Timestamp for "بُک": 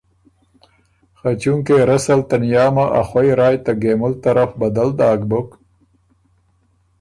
5.29-5.49